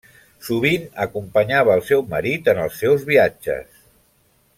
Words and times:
Sovint 0.45 0.87
acompanyava 1.03 1.75
el 1.79 1.83
seu 1.91 2.01
marit 2.13 2.49
en 2.55 2.63
els 2.65 2.79
seus 2.85 3.05
viatges. 3.11 3.81